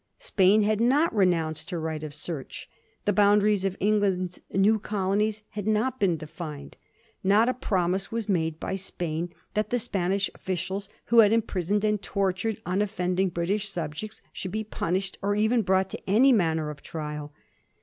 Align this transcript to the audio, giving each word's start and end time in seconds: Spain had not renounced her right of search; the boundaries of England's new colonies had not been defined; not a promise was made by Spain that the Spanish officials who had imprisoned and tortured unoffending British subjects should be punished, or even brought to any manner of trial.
Spain 0.17 0.63
had 0.63 0.81
not 0.81 1.13
renounced 1.15 1.69
her 1.69 1.79
right 1.79 2.01
of 2.03 2.15
search; 2.15 2.67
the 3.05 3.13
boundaries 3.13 3.63
of 3.63 3.77
England's 3.79 4.41
new 4.51 4.79
colonies 4.79 5.43
had 5.49 5.67
not 5.67 5.99
been 5.99 6.17
defined; 6.17 6.75
not 7.23 7.47
a 7.47 7.53
promise 7.53 8.11
was 8.11 8.27
made 8.27 8.59
by 8.59 8.75
Spain 8.75 9.31
that 9.53 9.69
the 9.69 9.77
Spanish 9.77 10.27
officials 10.33 10.89
who 11.13 11.19
had 11.19 11.31
imprisoned 11.31 11.83
and 11.85 12.01
tortured 12.01 12.59
unoffending 12.65 13.29
British 13.29 13.69
subjects 13.69 14.23
should 14.33 14.51
be 14.51 14.63
punished, 14.63 15.19
or 15.21 15.35
even 15.35 15.61
brought 15.61 15.91
to 15.91 16.01
any 16.09 16.33
manner 16.33 16.71
of 16.71 16.81
trial. 16.81 17.31